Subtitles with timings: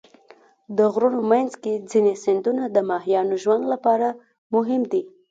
[0.77, 4.07] د غرونو منځ کې ځینې سیندونه د ماهیانو ژوند لپاره
[4.55, 5.01] مهم دي.